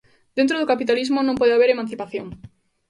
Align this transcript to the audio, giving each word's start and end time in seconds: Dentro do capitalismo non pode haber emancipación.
Dentro 0.37 0.55
do 0.59 0.69
capitalismo 0.71 1.19
non 1.23 1.39
pode 1.39 1.53
haber 1.55 1.69
emancipación. 1.71 2.27